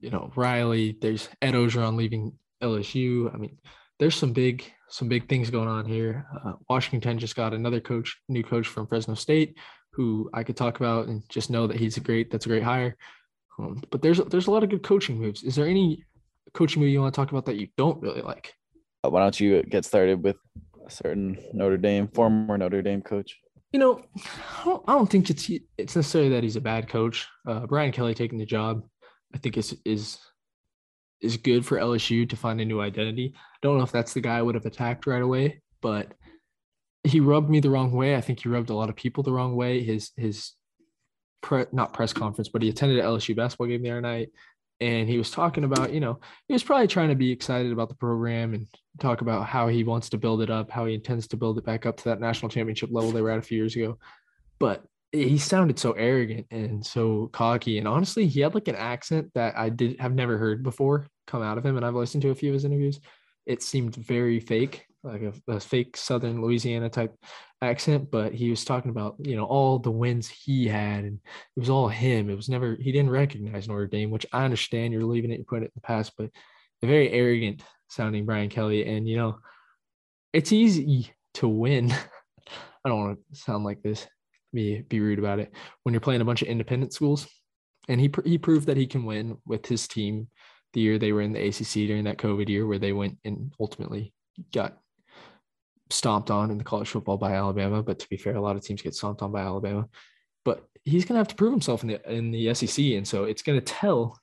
you 0.00 0.10
know, 0.10 0.32
Riley. 0.36 0.96
There's 1.00 1.28
Ed 1.40 1.54
Orgeron 1.54 1.96
leaving 1.96 2.32
LSU. 2.62 3.32
I 3.34 3.38
mean, 3.38 3.58
there's 3.98 4.16
some 4.16 4.32
big 4.32 4.64
some 4.88 5.08
big 5.08 5.28
things 5.28 5.50
going 5.50 5.68
on 5.68 5.86
here. 5.86 6.26
Uh, 6.44 6.52
Washington 6.68 7.18
just 7.18 7.36
got 7.36 7.54
another 7.54 7.80
coach, 7.80 8.18
new 8.28 8.42
coach 8.42 8.66
from 8.66 8.86
Fresno 8.86 9.14
State, 9.14 9.56
who 9.92 10.28
I 10.34 10.42
could 10.42 10.56
talk 10.56 10.78
about 10.78 11.08
and 11.08 11.22
just 11.28 11.50
know 11.50 11.66
that 11.66 11.78
he's 11.78 11.96
a 11.96 12.00
great. 12.00 12.30
That's 12.30 12.46
a 12.46 12.48
great 12.48 12.62
hire. 12.62 12.96
Um, 13.58 13.82
but 13.90 14.02
there's 14.02 14.18
there's 14.18 14.46
a 14.46 14.50
lot 14.50 14.62
of 14.62 14.70
good 14.70 14.82
coaching 14.82 15.18
moves. 15.18 15.42
Is 15.42 15.54
there 15.54 15.66
any 15.66 16.04
coaching 16.54 16.82
move 16.82 16.90
you 16.90 17.00
want 17.00 17.14
to 17.14 17.20
talk 17.20 17.30
about 17.30 17.46
that 17.46 17.56
you 17.56 17.68
don't 17.76 18.00
really 18.02 18.22
like? 18.22 18.54
Uh, 19.04 19.10
why 19.10 19.20
don't 19.20 19.38
you 19.38 19.62
get 19.64 19.84
started 19.84 20.22
with 20.22 20.36
a 20.86 20.90
certain 20.90 21.38
Notre 21.52 21.76
Dame, 21.76 22.08
former 22.08 22.56
Notre 22.58 22.82
Dame 22.82 23.02
coach? 23.02 23.38
You 23.72 23.80
know, 23.80 24.04
I 24.60 24.64
don't, 24.64 24.84
I 24.86 24.92
don't 24.92 25.10
think 25.10 25.30
it's 25.30 25.50
it's 25.78 25.96
necessarily 25.96 26.30
that 26.30 26.42
he's 26.42 26.56
a 26.56 26.60
bad 26.60 26.88
coach. 26.88 27.26
Uh, 27.48 27.66
Brian 27.66 27.92
Kelly 27.92 28.14
taking 28.14 28.38
the 28.38 28.46
job, 28.46 28.82
I 29.34 29.38
think 29.38 29.56
is 29.56 29.76
is 29.84 30.18
is 31.22 31.36
good 31.36 31.64
for 31.64 31.78
LSU 31.78 32.28
to 32.28 32.36
find 32.36 32.60
a 32.60 32.64
new 32.64 32.80
identity. 32.80 33.32
I 33.34 33.58
Don't 33.62 33.78
know 33.78 33.84
if 33.84 33.92
that's 33.92 34.12
the 34.12 34.20
guy 34.20 34.36
I 34.36 34.42
would 34.42 34.56
have 34.56 34.66
attacked 34.66 35.06
right 35.06 35.22
away, 35.22 35.62
but 35.80 36.12
he 37.04 37.20
rubbed 37.20 37.48
me 37.48 37.60
the 37.60 37.70
wrong 37.70 37.92
way. 37.92 38.16
I 38.16 38.20
think 38.20 38.40
he 38.40 38.48
rubbed 38.48 38.70
a 38.70 38.74
lot 38.74 38.90
of 38.90 38.96
people 38.96 39.22
the 39.22 39.32
wrong 39.32 39.56
way. 39.56 39.82
His 39.82 40.10
his 40.16 40.52
pre, 41.40 41.64
not 41.72 41.94
press 41.94 42.12
conference, 42.12 42.48
but 42.48 42.62
he 42.62 42.68
attended 42.68 42.98
an 42.98 43.06
LSU 43.06 43.34
basketball 43.34 43.68
game 43.68 43.82
the 43.82 43.90
other 43.90 44.00
night 44.00 44.28
and 44.82 45.08
he 45.08 45.16
was 45.16 45.30
talking 45.30 45.62
about, 45.62 45.92
you 45.92 46.00
know, 46.00 46.18
he 46.48 46.52
was 46.52 46.64
probably 46.64 46.88
trying 46.88 47.10
to 47.10 47.14
be 47.14 47.30
excited 47.30 47.70
about 47.70 47.88
the 47.88 47.94
program 47.94 48.52
and 48.52 48.66
talk 48.98 49.20
about 49.20 49.46
how 49.46 49.68
he 49.68 49.84
wants 49.84 50.08
to 50.08 50.18
build 50.18 50.42
it 50.42 50.50
up, 50.50 50.72
how 50.72 50.86
he 50.86 50.94
intends 50.94 51.28
to 51.28 51.36
build 51.36 51.56
it 51.56 51.64
back 51.64 51.86
up 51.86 51.96
to 51.98 52.04
that 52.04 52.20
national 52.20 52.48
championship 52.48 52.90
level 52.90 53.12
they 53.12 53.22
were 53.22 53.30
at 53.30 53.38
a 53.38 53.42
few 53.42 53.56
years 53.56 53.76
ago. 53.76 53.96
But 54.58 54.84
he 55.12 55.38
sounded 55.38 55.78
so 55.78 55.92
arrogant 55.92 56.46
and 56.50 56.84
so 56.84 57.28
cocky. 57.32 57.78
And 57.78 57.86
honestly, 57.86 58.26
he 58.26 58.40
had 58.40 58.54
like 58.54 58.66
an 58.66 58.74
accent 58.74 59.30
that 59.34 59.56
I 59.56 59.68
did 59.68 60.00
have 60.00 60.14
never 60.14 60.36
heard 60.36 60.64
before 60.64 61.06
come 61.28 61.42
out 61.42 61.58
of 61.58 61.64
him. 61.64 61.76
And 61.76 61.86
I've 61.86 61.94
listened 61.94 62.22
to 62.22 62.30
a 62.30 62.34
few 62.34 62.50
of 62.50 62.54
his 62.54 62.64
interviews. 62.64 62.98
It 63.46 63.62
seemed 63.62 63.94
very 63.94 64.40
fake, 64.40 64.84
like 65.04 65.22
a, 65.22 65.32
a 65.48 65.60
fake 65.60 65.96
Southern 65.96 66.40
Louisiana 66.40 66.88
type 66.88 67.14
accent, 67.60 68.10
but 68.10 68.32
he 68.32 68.50
was 68.50 68.64
talking 68.64 68.90
about, 68.90 69.16
you 69.18 69.36
know, 69.36 69.44
all 69.44 69.78
the 69.78 69.90
wins 69.90 70.28
he 70.28 70.66
had 70.66 71.04
and 71.04 71.18
it 71.56 71.60
was 71.60 71.70
all 71.70 71.88
him. 71.88 72.30
It 72.30 72.36
was 72.36 72.48
never, 72.48 72.76
he 72.78 72.92
didn't 72.92 73.10
recognize 73.10 73.68
Notre 73.68 73.86
Dame, 73.86 74.10
which 74.10 74.26
I 74.32 74.44
understand 74.44 74.92
you're 74.92 75.04
leaving 75.04 75.30
it, 75.30 75.38
you 75.38 75.44
put 75.44 75.62
it 75.62 75.66
in 75.66 75.72
the 75.74 75.80
past, 75.80 76.12
but 76.16 76.30
a 76.82 76.86
very 76.86 77.10
arrogant 77.10 77.62
sounding 77.88 78.26
Brian 78.26 78.48
Kelly. 78.48 78.86
And, 78.86 79.08
you 79.08 79.16
know, 79.16 79.38
it's 80.32 80.52
easy 80.52 81.12
to 81.34 81.48
win. 81.48 81.92
I 82.84 82.88
don't 82.88 83.00
want 83.00 83.18
to 83.32 83.40
sound 83.40 83.64
like 83.64 83.82
this, 83.82 84.06
be, 84.52 84.82
be 84.82 85.00
rude 85.00 85.18
about 85.18 85.38
it. 85.38 85.52
When 85.82 85.92
you're 85.92 86.00
playing 86.00 86.20
a 86.20 86.24
bunch 86.24 86.42
of 86.42 86.48
independent 86.48 86.92
schools, 86.92 87.28
and 87.88 88.00
he, 88.00 88.10
he 88.24 88.38
proved 88.38 88.66
that 88.68 88.76
he 88.76 88.86
can 88.86 89.04
win 89.04 89.36
with 89.46 89.66
his 89.66 89.88
team 89.88 90.28
the 90.72 90.80
year 90.80 90.98
they 90.98 91.12
were 91.12 91.20
in 91.20 91.32
the 91.32 91.48
ACC 91.48 91.86
during 91.86 92.04
that 92.04 92.18
COVID 92.18 92.48
year 92.48 92.66
where 92.66 92.78
they 92.78 92.92
went 92.92 93.18
and 93.24 93.52
ultimately 93.60 94.12
got 94.54 94.78
stomped 95.92 96.30
on 96.30 96.50
in 96.50 96.58
the 96.58 96.64
college 96.64 96.88
football 96.88 97.16
by 97.16 97.34
Alabama. 97.34 97.82
But 97.82 97.98
to 98.00 98.08
be 98.08 98.16
fair, 98.16 98.36
a 98.36 98.40
lot 98.40 98.56
of 98.56 98.62
teams 98.62 98.82
get 98.82 98.94
stomped 98.94 99.22
on 99.22 99.32
by 99.32 99.40
Alabama. 99.40 99.88
But 100.44 100.64
he's 100.84 101.04
going 101.04 101.14
to 101.14 101.20
have 101.20 101.28
to 101.28 101.34
prove 101.34 101.52
himself 101.52 101.82
in 101.82 101.88
the 101.88 102.10
in 102.10 102.30
the 102.30 102.54
SEC, 102.54 102.84
and 102.84 103.06
so 103.06 103.24
it's 103.24 103.42
going 103.42 103.58
to 103.58 103.64
tell 103.64 104.18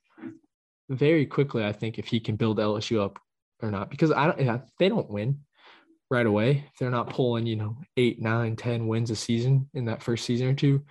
very 0.89 1.25
quickly, 1.25 1.63
I 1.63 1.71
think, 1.71 1.99
if 1.99 2.07
he 2.07 2.19
can 2.19 2.35
build 2.35 2.57
LSU 2.57 3.03
up 3.03 3.19
or 3.61 3.71
not. 3.71 3.89
Because 3.89 4.11
I 4.11 4.31
don't, 4.31 4.61
they 4.79 4.89
don't 4.89 5.09
win 5.09 5.39
right 6.09 6.25
away. 6.25 6.65
If 6.71 6.79
they're 6.79 6.89
not 6.89 7.09
pulling, 7.09 7.45
you 7.45 7.55
know, 7.55 7.77
eight, 7.95 8.21
nine, 8.21 8.55
ten 8.55 8.87
wins 8.87 9.11
a 9.11 9.15
season 9.15 9.69
in 9.73 9.85
that 9.85 10.03
first 10.03 10.25
season 10.25 10.47
or 10.47 10.53
two, 10.53 10.83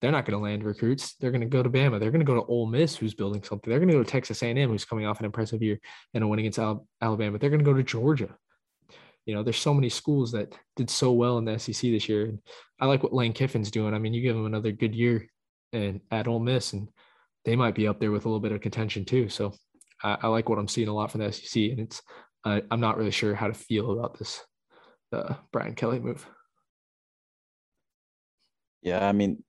they're 0.00 0.12
not 0.12 0.26
going 0.26 0.38
to 0.38 0.42
land 0.42 0.64
recruits. 0.64 1.14
They're 1.14 1.30
going 1.30 1.40
to 1.40 1.46
go 1.46 1.62
to 1.62 1.70
Bama. 1.70 1.98
They're 1.98 2.10
going 2.10 2.20
to 2.20 2.26
go 2.26 2.34
to 2.34 2.44
Ole 2.46 2.66
Miss, 2.66 2.96
who's 2.96 3.14
building 3.14 3.42
something. 3.42 3.70
They're 3.70 3.78
going 3.78 3.88
to 3.88 3.94
go 3.94 4.02
to 4.02 4.10
Texas 4.10 4.42
A&M, 4.42 4.68
who's 4.68 4.84
coming 4.84 5.06
off 5.06 5.20
an 5.20 5.24
impressive 5.24 5.62
year 5.62 5.80
and 6.12 6.22
a 6.22 6.28
win 6.28 6.40
against 6.40 6.58
Alabama. 7.00 7.38
They're 7.38 7.50
going 7.50 7.64
to 7.64 7.64
go 7.64 7.72
to 7.72 7.82
Georgia, 7.82 8.36
you 9.26 9.34
know, 9.34 9.42
there's 9.42 9.56
so 9.56 9.74
many 9.74 9.88
schools 9.88 10.32
that 10.32 10.54
did 10.76 10.90
so 10.90 11.12
well 11.12 11.38
in 11.38 11.44
the 11.44 11.58
SEC 11.58 11.90
this 11.90 12.08
year. 12.08 12.26
And 12.26 12.38
I 12.80 12.86
like 12.86 13.02
what 13.02 13.14
Lane 13.14 13.32
Kiffin's 13.32 13.70
doing. 13.70 13.94
I 13.94 13.98
mean, 13.98 14.14
you 14.14 14.22
give 14.22 14.36
him 14.36 14.46
another 14.46 14.72
good 14.72 14.94
year 14.94 15.26
and 15.72 16.00
at 16.10 16.28
Ole 16.28 16.40
Miss, 16.40 16.72
and 16.72 16.88
they 17.44 17.56
might 17.56 17.74
be 17.74 17.88
up 17.88 18.00
there 18.00 18.10
with 18.10 18.24
a 18.24 18.28
little 18.28 18.40
bit 18.40 18.52
of 18.52 18.60
contention 18.60 19.04
too. 19.04 19.28
So 19.28 19.52
I, 20.02 20.18
I 20.22 20.26
like 20.28 20.48
what 20.48 20.58
I'm 20.58 20.68
seeing 20.68 20.88
a 20.88 20.94
lot 20.94 21.10
from 21.10 21.20
the 21.20 21.32
SEC, 21.32 21.62
and 21.70 21.80
it's 21.80 22.02
uh, 22.44 22.60
I'm 22.70 22.80
not 22.80 22.98
really 22.98 23.10
sure 23.10 23.34
how 23.34 23.48
to 23.48 23.54
feel 23.54 23.92
about 23.92 24.18
this 24.18 24.42
uh, 25.12 25.34
Brian 25.52 25.74
Kelly 25.74 25.98
move. 25.98 26.26
Yeah, 28.82 29.06
I 29.06 29.12
mean, 29.12 29.42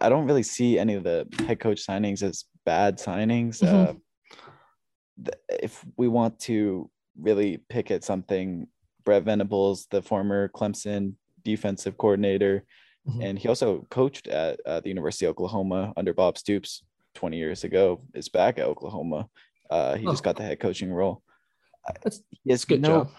I 0.00 0.08
don't 0.10 0.26
really 0.26 0.42
see 0.42 0.78
any 0.78 0.94
of 0.94 1.02
the 1.02 1.26
head 1.46 1.60
coach 1.60 1.86
signings 1.86 2.22
as 2.22 2.44
bad 2.66 2.98
signings. 2.98 3.62
Mm-hmm. 3.62 3.96
Uh, 5.26 5.30
if 5.48 5.84
we 5.96 6.08
want 6.08 6.38
to 6.40 6.90
really 7.18 7.58
pick 7.68 7.90
at 7.90 8.04
something 8.04 8.66
Brent 9.04 9.24
Venables, 9.24 9.86
the 9.90 10.02
former 10.02 10.48
Clemson 10.48 11.14
defensive 11.44 11.98
coordinator, 11.98 12.64
mm-hmm. 13.08 13.22
and 13.22 13.38
he 13.38 13.48
also 13.48 13.86
coached 13.90 14.28
at 14.28 14.60
uh, 14.66 14.80
the 14.80 14.88
University 14.88 15.26
of 15.26 15.30
Oklahoma 15.30 15.92
under 15.96 16.14
Bob 16.14 16.38
Stoops 16.38 16.82
20 17.14 17.36
years 17.36 17.64
ago. 17.64 18.00
Is 18.14 18.28
back 18.28 18.58
at 18.58 18.66
Oklahoma. 18.66 19.28
Uh, 19.70 19.96
he 19.96 20.06
oh. 20.06 20.10
just 20.10 20.22
got 20.22 20.36
the 20.36 20.42
head 20.42 20.60
coaching 20.60 20.92
role. 20.92 21.22
That's 22.02 22.22
yes, 22.44 22.64
good 22.64 22.82
no, 22.82 22.88
job. 22.88 23.10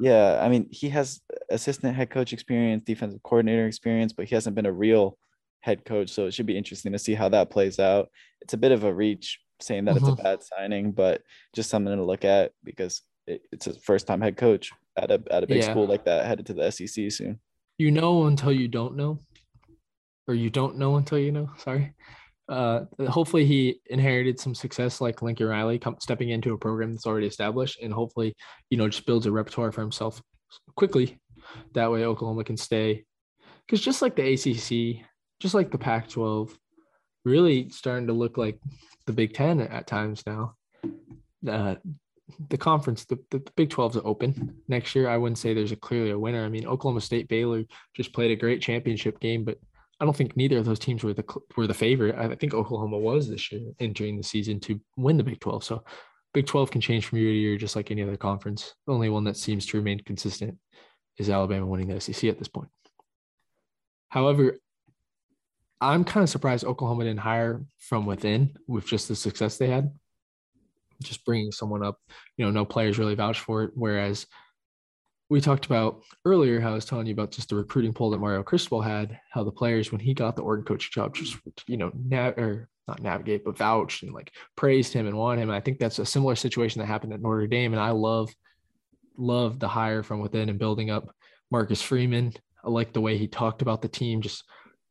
Yeah, 0.00 0.40
I 0.40 0.48
mean, 0.48 0.68
he 0.70 0.88
has 0.90 1.20
assistant 1.50 1.96
head 1.96 2.10
coach 2.10 2.32
experience, 2.32 2.84
defensive 2.84 3.22
coordinator 3.22 3.66
experience, 3.66 4.12
but 4.12 4.26
he 4.26 4.34
hasn't 4.34 4.54
been 4.54 4.66
a 4.66 4.72
real 4.72 5.18
head 5.60 5.84
coach. 5.84 6.10
So 6.10 6.26
it 6.26 6.34
should 6.34 6.46
be 6.46 6.56
interesting 6.56 6.92
to 6.92 6.98
see 6.98 7.14
how 7.14 7.28
that 7.30 7.50
plays 7.50 7.78
out. 7.78 8.08
It's 8.40 8.54
a 8.54 8.58
bit 8.58 8.72
of 8.72 8.84
a 8.84 8.94
reach 8.94 9.40
saying 9.60 9.86
that 9.86 9.96
mm-hmm. 9.96 10.04
it's 10.04 10.08
a 10.08 10.12
mm-hmm. 10.12 10.22
bad 10.22 10.42
signing, 10.42 10.92
but 10.92 11.22
just 11.54 11.70
something 11.70 11.94
to 11.94 12.04
look 12.04 12.24
at 12.24 12.52
because 12.62 13.02
it, 13.26 13.42
it's 13.52 13.64
his 13.64 13.76
first 13.78 14.06
time 14.06 14.20
head 14.20 14.36
coach 14.36 14.70
at 15.02 15.10
a 15.10 15.22
at 15.30 15.44
a 15.44 15.46
big 15.46 15.58
yeah. 15.58 15.70
school 15.70 15.86
like 15.86 16.04
that 16.04 16.26
headed 16.26 16.46
to 16.46 16.54
the 16.54 16.70
SEC 16.70 17.10
soon. 17.10 17.40
You 17.78 17.90
know 17.90 18.24
until 18.26 18.52
you 18.52 18.68
don't 18.68 18.96
know, 18.96 19.20
or 20.26 20.34
you 20.34 20.50
don't 20.50 20.76
know 20.76 20.96
until 20.96 21.18
you 21.18 21.32
know. 21.32 21.50
Sorry. 21.58 21.94
uh, 22.48 22.84
hopefully 23.08 23.44
he 23.44 23.80
inherited 23.86 24.40
some 24.40 24.54
success 24.54 25.00
like 25.00 25.20
Lincoln 25.22 25.46
Riley 25.46 25.78
come, 25.78 25.96
stepping 26.00 26.30
into 26.30 26.54
a 26.54 26.58
program 26.58 26.94
that's 26.94 27.06
already 27.06 27.26
established 27.26 27.80
and 27.82 27.92
hopefully, 27.92 28.34
you 28.70 28.78
know, 28.78 28.88
just 28.88 29.06
builds 29.06 29.26
a 29.26 29.32
repertoire 29.32 29.70
for 29.70 29.82
himself 29.82 30.22
quickly. 30.74 31.18
That 31.74 31.90
way 31.90 32.04
Oklahoma 32.04 32.44
can 32.44 32.56
stay. 32.56 33.04
Because 33.66 33.82
just 33.84 34.00
like 34.00 34.16
the 34.16 34.32
ACC, 34.32 35.04
just 35.40 35.54
like 35.54 35.70
the 35.70 35.78
Pac 35.78 36.08
12, 36.08 36.58
really 37.26 37.68
starting 37.68 38.06
to 38.06 38.14
look 38.14 38.38
like 38.38 38.58
the 39.04 39.12
Big 39.12 39.34
Ten 39.34 39.60
at 39.60 39.86
times 39.86 40.22
now. 40.26 40.54
Uh, 41.46 41.74
the 42.50 42.58
conference, 42.58 43.04
the, 43.04 43.18
the, 43.30 43.42
Big 43.56 43.70
12 43.70 43.96
is 43.96 44.02
open 44.04 44.54
next 44.68 44.94
year. 44.94 45.08
I 45.08 45.16
wouldn't 45.16 45.38
say 45.38 45.54
there's 45.54 45.72
a 45.72 45.76
clearly 45.76 46.10
a 46.10 46.18
winner. 46.18 46.44
I 46.44 46.48
mean, 46.48 46.66
Oklahoma 46.66 47.00
State 47.00 47.28
Baylor 47.28 47.64
just 47.94 48.12
played 48.12 48.30
a 48.30 48.36
great 48.36 48.60
championship 48.60 49.18
game, 49.20 49.44
but 49.44 49.58
I 50.00 50.04
don't 50.04 50.16
think 50.16 50.36
neither 50.36 50.58
of 50.58 50.64
those 50.64 50.78
teams 50.78 51.02
were 51.02 51.14
the 51.14 51.24
were 51.56 51.66
the 51.66 51.74
favorite. 51.74 52.16
I 52.16 52.34
think 52.34 52.54
Oklahoma 52.54 52.98
was 52.98 53.28
this 53.28 53.50
year 53.50 53.62
entering 53.80 54.16
the 54.16 54.22
season 54.22 54.60
to 54.60 54.80
win 54.96 55.16
the 55.16 55.24
Big 55.24 55.40
12. 55.40 55.64
So 55.64 55.84
Big 56.34 56.46
12 56.46 56.70
can 56.70 56.80
change 56.80 57.06
from 57.06 57.18
year 57.18 57.32
to 57.32 57.36
year 57.36 57.56
just 57.56 57.74
like 57.74 57.90
any 57.90 58.02
other 58.02 58.16
conference. 58.16 58.74
The 58.86 58.92
only 58.92 59.08
one 59.08 59.24
that 59.24 59.36
seems 59.36 59.66
to 59.66 59.78
remain 59.78 60.00
consistent 60.00 60.56
is 61.16 61.30
Alabama 61.30 61.66
winning 61.66 61.88
the 61.88 62.00
SEC 62.00 62.30
at 62.30 62.38
this 62.38 62.48
point. 62.48 62.68
However, 64.08 64.58
I'm 65.80 66.04
kind 66.04 66.22
of 66.22 66.30
surprised 66.30 66.64
Oklahoma 66.64 67.04
didn't 67.04 67.20
hire 67.20 67.64
from 67.78 68.06
within 68.06 68.56
with 68.66 68.86
just 68.86 69.08
the 69.08 69.16
success 69.16 69.58
they 69.58 69.68
had. 69.68 69.92
Just 71.02 71.24
bringing 71.24 71.52
someone 71.52 71.84
up, 71.84 71.98
you 72.36 72.44
know, 72.44 72.50
no 72.50 72.64
players 72.64 72.98
really 72.98 73.14
vouch 73.14 73.40
for 73.40 73.64
it. 73.64 73.70
Whereas 73.74 74.26
we 75.30 75.40
talked 75.40 75.66
about 75.66 76.02
earlier 76.24 76.60
how 76.60 76.70
I 76.70 76.74
was 76.74 76.84
telling 76.84 77.06
you 77.06 77.12
about 77.12 77.30
just 77.30 77.50
the 77.50 77.56
recruiting 77.56 77.92
pool 77.92 78.10
that 78.10 78.18
Mario 78.18 78.42
Cristobal 78.42 78.80
had, 78.80 79.18
how 79.30 79.44
the 79.44 79.52
players 79.52 79.92
when 79.92 80.00
he 80.00 80.14
got 80.14 80.36
the 80.36 80.42
Oregon 80.42 80.64
coach 80.64 80.90
job 80.90 81.14
just 81.14 81.36
you 81.66 81.76
know 81.76 81.90
nav- 81.94 82.38
or 82.38 82.68
not 82.86 83.02
navigate 83.02 83.44
but 83.44 83.58
vouched 83.58 84.02
and 84.02 84.14
like 84.14 84.32
praised 84.56 84.92
him 84.92 85.06
and 85.06 85.16
wanted 85.16 85.42
him. 85.42 85.50
I 85.50 85.60
think 85.60 85.78
that's 85.78 85.98
a 85.98 86.06
similar 86.06 86.34
situation 86.34 86.80
that 86.80 86.86
happened 86.86 87.12
at 87.12 87.20
Notre 87.20 87.46
Dame, 87.46 87.74
and 87.74 87.82
I 87.82 87.90
love 87.90 88.30
love 89.16 89.58
the 89.58 89.68
hire 89.68 90.02
from 90.02 90.20
within 90.20 90.48
and 90.48 90.58
building 90.58 90.90
up 90.90 91.14
Marcus 91.50 91.82
Freeman. 91.82 92.32
I 92.64 92.70
like 92.70 92.92
the 92.92 93.00
way 93.00 93.18
he 93.18 93.28
talked 93.28 93.62
about 93.62 93.82
the 93.82 93.88
team, 93.88 94.22
just 94.22 94.44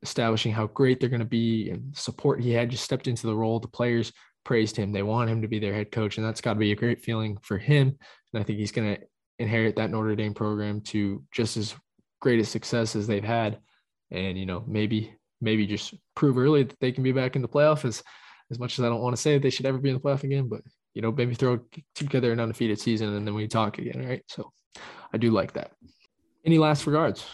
establishing 0.03 0.51
how 0.51 0.67
great 0.67 0.99
they're 0.99 1.09
going 1.09 1.19
to 1.19 1.25
be 1.25 1.69
and 1.69 1.95
support 1.97 2.41
he 2.41 2.51
had 2.51 2.69
just 2.69 2.83
stepped 2.83 3.07
into 3.07 3.25
the 3.25 3.35
role. 3.35 3.59
The 3.59 3.67
players 3.67 4.13
praised 4.47 4.77
him. 4.77 4.93
They 4.93 5.03
want 5.03 5.29
him 5.29 5.41
to 5.41 5.47
be 5.49 5.59
their 5.59 5.73
head 5.73 5.91
coach, 5.91 6.17
and 6.17 6.25
that's 6.25 6.39
got 6.39 6.53
to 6.53 6.59
be 6.59 6.71
a 6.71 6.75
great 6.75 7.01
feeling 7.01 7.37
for 7.43 7.57
him. 7.57 7.97
And 8.33 8.41
I 8.41 8.43
think 8.45 8.57
he's 8.57 8.71
going 8.71 8.95
to 8.95 9.01
inherit 9.39 9.75
that 9.75 9.91
Notre 9.91 10.15
Dame 10.15 10.33
program 10.33 10.79
to 10.81 11.21
just 11.33 11.57
as 11.57 11.75
great 12.21 12.39
a 12.39 12.45
success 12.45 12.95
as 12.95 13.07
they've 13.07 13.21
had. 13.23 13.59
And, 14.09 14.39
you 14.39 14.45
know, 14.45 14.63
maybe, 14.65 15.13
maybe 15.41 15.67
just 15.67 15.93
prove 16.15 16.37
early 16.37 16.63
that 16.63 16.79
they 16.79 16.93
can 16.93 17.03
be 17.03 17.11
back 17.11 17.35
in 17.35 17.41
the 17.41 17.47
playoff 17.49 17.83
as, 17.83 18.01
as 18.49 18.57
much 18.57 18.79
as 18.79 18.85
I 18.85 18.87
don't 18.87 19.01
want 19.01 19.17
to 19.17 19.21
say 19.21 19.33
that 19.33 19.43
they 19.43 19.49
should 19.49 19.65
ever 19.65 19.79
be 19.79 19.89
in 19.89 19.95
the 19.95 20.01
playoff 20.01 20.23
again, 20.23 20.47
but, 20.47 20.61
you 20.93 21.01
know, 21.01 21.11
maybe 21.11 21.35
throw 21.35 21.59
together 21.93 22.31
an 22.31 22.39
undefeated 22.39 22.79
season 22.79 23.13
and 23.13 23.27
then 23.27 23.35
we 23.35 23.49
talk 23.49 23.79
again. 23.79 24.07
Right. 24.07 24.23
So 24.29 24.49
I 25.13 25.17
do 25.17 25.31
like 25.31 25.51
that. 25.53 25.73
Any 26.45 26.57
last 26.57 26.87
regards? 26.87 27.25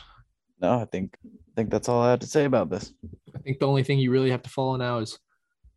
No, 0.59 0.79
I 0.79 0.85
think, 0.85 1.15
I 1.23 1.53
think 1.55 1.69
that's 1.69 1.87
all 1.87 2.01
I 2.01 2.09
have 2.09 2.21
to 2.21 2.27
say 2.27 2.45
about 2.45 2.71
this. 2.71 2.91
I 3.35 3.39
think 3.39 3.59
the 3.59 3.67
only 3.67 3.83
thing 3.83 3.99
you 3.99 4.09
really 4.09 4.31
have 4.31 4.41
to 4.41 4.49
follow 4.49 4.75
now 4.77 4.97
is 4.97 5.19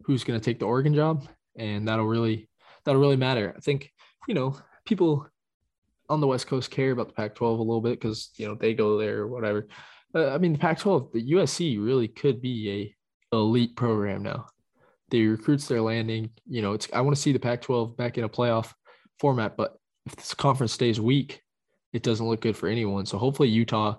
who's 0.03 0.25
going 0.25 0.39
to 0.39 0.45
take 0.45 0.59
the 0.59 0.67
Oregon 0.67 0.95
job. 0.95 1.27
And 1.57 1.89
that'll 1.89 2.07
really, 2.07 2.49
that'll 2.85 3.01
really 3.01 3.17
matter. 3.17 3.55
I 3.57 3.61
think, 3.61 3.91
you 4.29 4.35
know, 4.35 4.59
people 4.85 5.29
on 6.09 6.21
the 6.21 6.27
West 6.27 6.47
Coast 6.47 6.71
care 6.71 6.93
about 6.93 7.09
the 7.09 7.15
Pac-12 7.15 7.59
a 7.59 7.63
little 7.63 7.81
bit 7.81 8.01
because 8.01 8.31
you 8.37 8.47
know 8.47 8.55
they 8.55 8.75
go 8.75 8.99
there 8.99 9.19
or 9.19 9.27
whatever. 9.29 9.67
I 10.15 10.39
mean, 10.39 10.53
the 10.53 10.59
Pac-12, 10.59 11.13
the 11.13 11.33
USC 11.33 11.85
really 11.85 12.09
could 12.09 12.41
be 12.41 12.95
a 13.33 13.37
elite 13.37 13.77
program 13.77 14.23
now. 14.23 14.47
The 15.11 15.27
recruits 15.27 15.69
they're 15.69 15.83
landing, 15.83 16.31
you 16.49 16.63
know, 16.63 16.73
it's 16.73 16.89
I 16.93 17.01
want 17.01 17.17
to 17.17 17.23
see 17.23 17.33
the 17.33 17.39
Pac-12 17.39 17.97
back 17.97 18.19
in 18.19 18.25
a 18.25 18.29
playoff 18.29 18.73
format, 19.19 19.57
but 19.57 19.77
if 20.07 20.17
this 20.17 20.35
conference 20.35 20.73
stays 20.73 21.01
weak, 21.01 21.43
it 21.93 22.03
doesn't 22.03 22.27
look 22.27 22.41
good 22.41 22.57
for 22.57 22.69
anyone. 22.69 23.07
So 23.07 23.19
hopefully 23.19 23.49
Utah 23.49 23.97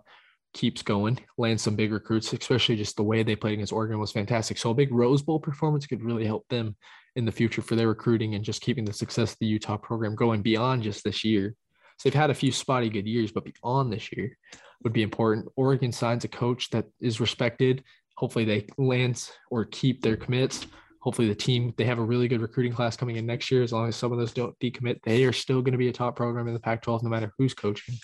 keeps 0.57 0.81
going, 0.81 1.19
lands 1.37 1.61
some 1.61 1.75
big 1.75 1.93
recruits, 1.93 2.33
especially 2.33 2.75
just 2.75 2.97
the 2.97 3.03
way 3.03 3.21
they 3.21 3.35
played 3.35 3.53
against 3.53 3.71
Oregon 3.71 3.99
was 3.99 4.11
fantastic. 4.11 4.57
So 4.57 4.71
a 4.71 4.73
big 4.73 4.91
Rose 4.91 5.21
Bowl 5.21 5.39
performance 5.39 5.85
could 5.85 6.03
really 6.03 6.25
help 6.25 6.47
them 6.49 6.75
in 7.15 7.25
the 7.25 7.31
future 7.31 7.61
for 7.61 7.75
their 7.75 7.87
recruiting 7.87 8.33
and 8.33 8.43
just 8.43 8.61
keeping 8.61 8.83
the 8.83 8.91
success 8.91 9.33
of 9.33 9.37
the 9.39 9.45
Utah 9.45 9.77
program 9.77 10.15
going 10.15 10.41
beyond 10.41 10.81
just 10.81 11.03
this 11.03 11.23
year. 11.23 11.53
So 11.97 12.09
they've 12.09 12.19
had 12.19 12.31
a 12.31 12.35
few 12.35 12.51
spotty 12.51 12.89
good 12.89 13.07
years, 13.07 13.31
but 13.31 13.45
beyond 13.45 13.93
this 13.93 14.11
year 14.11 14.35
would 14.83 14.93
be 14.93 15.03
important. 15.03 15.47
Oregon 15.55 15.91
signs 15.91 16.23
a 16.23 16.27
coach 16.27 16.69
that 16.71 16.85
is 16.99 17.21
respected. 17.21 17.83
Hopefully 18.17 18.45
they 18.45 18.65
land 18.77 19.29
or 19.51 19.65
keep 19.65 20.01
their 20.01 20.17
commits. 20.17 20.65
Hopefully 21.01 21.27
the 21.27 21.35
team 21.35 21.73
they 21.77 21.85
have 21.85 21.99
a 21.99 22.03
really 22.03 22.27
good 22.27 22.41
recruiting 22.41 22.73
class 22.73 22.97
coming 22.97 23.15
in 23.15 23.25
next 23.25 23.51
year. 23.51 23.61
As 23.61 23.71
long 23.71 23.87
as 23.87 23.95
some 23.95 24.11
of 24.11 24.17
those 24.17 24.33
don't 24.33 24.57
decommit, 24.59 24.99
they 25.03 25.23
are 25.23 25.33
still 25.33 25.61
going 25.61 25.71
to 25.71 25.77
be 25.77 25.87
a 25.87 25.93
top 25.93 26.15
program 26.15 26.47
in 26.47 26.53
the 26.53 26.59
Pac-12, 26.59 27.03
no 27.03 27.09
matter 27.09 27.31
who's 27.37 27.53
coaching. 27.53 27.95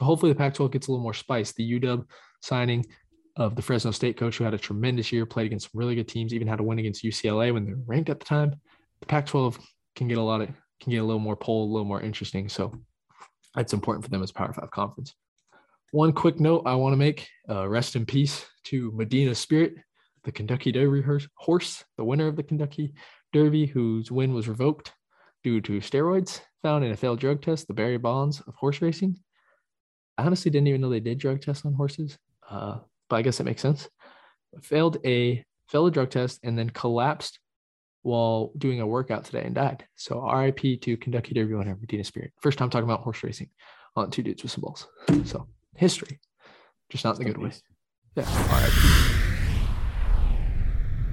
So 0.00 0.06
hopefully 0.06 0.32
the 0.32 0.38
Pac-12 0.38 0.72
gets 0.72 0.88
a 0.88 0.90
little 0.90 1.02
more 1.02 1.12
spice. 1.12 1.52
The 1.52 1.78
UW 1.78 2.06
signing 2.40 2.86
of 3.36 3.54
the 3.54 3.60
Fresno 3.60 3.90
State 3.90 4.16
coach 4.16 4.38
who 4.38 4.44
had 4.44 4.54
a 4.54 4.58
tremendous 4.58 5.12
year, 5.12 5.26
played 5.26 5.44
against 5.44 5.70
some 5.70 5.78
really 5.78 5.94
good 5.94 6.08
teams, 6.08 6.32
even 6.32 6.48
had 6.48 6.58
a 6.58 6.62
win 6.62 6.78
against 6.78 7.04
UCLA 7.04 7.52
when 7.52 7.66
they're 7.66 7.76
ranked 7.84 8.08
at 8.08 8.18
the 8.18 8.24
time. 8.24 8.54
The 9.00 9.06
Pac-12 9.06 9.60
can 9.94 10.08
get 10.08 10.16
a 10.16 10.22
lot 10.22 10.40
of 10.40 10.48
can 10.80 10.92
get 10.92 11.02
a 11.02 11.04
little 11.04 11.20
more 11.20 11.36
pull, 11.36 11.64
a 11.64 11.70
little 11.70 11.84
more 11.84 12.00
interesting. 12.00 12.48
So 12.48 12.72
it's 13.58 13.74
important 13.74 14.02
for 14.02 14.10
them 14.10 14.22
as 14.22 14.32
Power 14.32 14.54
Five 14.54 14.70
conference. 14.70 15.14
One 15.92 16.14
quick 16.14 16.40
note 16.40 16.62
I 16.64 16.76
want 16.76 16.94
to 16.94 16.96
make: 16.96 17.28
uh, 17.50 17.68
rest 17.68 17.94
in 17.94 18.06
peace 18.06 18.46
to 18.64 18.90
Medina 18.92 19.34
Spirit, 19.34 19.74
the 20.24 20.32
Kentucky 20.32 20.72
Derby 20.72 21.04
horse, 21.36 21.84
the 21.98 22.04
winner 22.04 22.26
of 22.26 22.36
the 22.36 22.42
Kentucky 22.42 22.94
Derby, 23.34 23.66
whose 23.66 24.10
win 24.10 24.32
was 24.32 24.48
revoked 24.48 24.94
due 25.44 25.60
to 25.60 25.80
steroids 25.80 26.40
found 26.62 26.84
in 26.84 26.92
a 26.92 26.96
failed 26.96 27.20
drug 27.20 27.42
test. 27.42 27.68
The 27.68 27.74
Barry 27.74 27.98
Bonds 27.98 28.40
of 28.40 28.54
horse 28.54 28.80
racing. 28.80 29.18
I 30.20 30.26
honestly 30.26 30.50
didn't 30.50 30.68
even 30.68 30.82
know 30.82 30.90
they 30.90 31.00
did 31.00 31.18
drug 31.18 31.40
tests 31.40 31.64
on 31.64 31.72
horses, 31.72 32.18
uh, 32.50 32.78
but 33.08 33.16
I 33.16 33.22
guess 33.22 33.40
it 33.40 33.44
makes 33.44 33.62
sense. 33.62 33.88
Failed 34.60 34.98
a 35.06 35.42
failed 35.70 35.88
a 35.88 35.90
drug 35.90 36.10
test 36.10 36.40
and 36.42 36.58
then 36.58 36.68
collapsed 36.68 37.38
while 38.02 38.52
doing 38.58 38.82
a 38.82 38.86
workout 38.86 39.24
today 39.24 39.44
and 39.44 39.54
died. 39.54 39.86
So 39.94 40.20
RIP 40.30 40.82
to 40.82 40.96
Kentucky 40.98 41.32
Derby 41.32 41.54
winner 41.54 41.74
Medina 41.80 42.04
Spirit. 42.04 42.32
First 42.42 42.58
time 42.58 42.68
talking 42.68 42.84
about 42.84 43.00
horse 43.00 43.22
racing 43.22 43.48
on 43.96 44.10
two 44.10 44.22
dudes 44.22 44.42
with 44.42 44.52
some 44.52 44.60
balls. 44.60 44.88
So 45.24 45.46
history, 45.74 46.20
just 46.90 47.04
not 47.04 47.18
in 47.18 47.24
the 47.24 47.32
good 47.32 47.42
way. 47.42 47.52
Yeah. 48.16 48.24
RIP. 48.62 48.74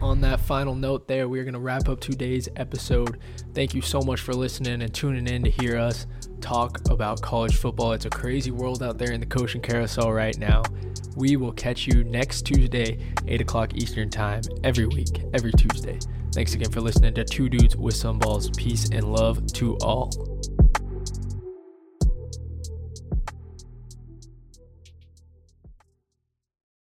On 0.01 0.19
that 0.21 0.41
final 0.41 0.75
note, 0.75 1.07
there, 1.07 1.29
we're 1.29 1.43
going 1.43 1.53
to 1.53 1.59
wrap 1.59 1.87
up 1.87 2.01
today's 2.01 2.49
episode. 2.57 3.19
Thank 3.53 3.73
you 3.73 3.81
so 3.81 4.01
much 4.01 4.19
for 4.19 4.33
listening 4.33 4.81
and 4.81 4.93
tuning 4.93 5.27
in 5.27 5.43
to 5.43 5.49
hear 5.49 5.77
us 5.77 6.05
talk 6.41 6.89
about 6.89 7.21
college 7.21 7.55
football. 7.55 7.93
It's 7.93 8.05
a 8.05 8.09
crazy 8.09 8.51
world 8.51 8.83
out 8.83 8.97
there 8.97 9.11
in 9.11 9.19
the 9.19 9.25
coaching 9.25 9.61
carousel 9.61 10.11
right 10.11 10.37
now. 10.37 10.63
We 11.15 11.35
will 11.35 11.51
catch 11.51 11.87
you 11.87 12.03
next 12.03 12.43
Tuesday, 12.43 12.99
8 13.27 13.41
o'clock 13.41 13.75
Eastern 13.75 14.09
Time, 14.09 14.41
every 14.63 14.85
week, 14.85 15.23
every 15.33 15.51
Tuesday. 15.51 15.99
Thanks 16.33 16.53
again 16.53 16.71
for 16.71 16.81
listening 16.81 17.13
to 17.15 17.23
Two 17.23 17.49
Dudes 17.49 17.75
with 17.75 17.95
Some 17.95 18.19
Balls. 18.19 18.51
Peace 18.51 18.89
and 18.89 19.03
love 19.11 19.45
to 19.53 19.75
all. 19.77 20.11